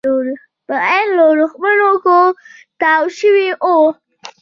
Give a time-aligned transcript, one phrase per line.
[0.67, 2.19] په عین ورېښمو کې
[2.79, 3.77] تاو شوي وو.